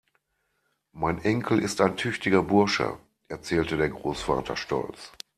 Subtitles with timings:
[0.93, 5.11] Mein Enkel ist ein tüchtiger Bursche, erzählte der Großvater stolz.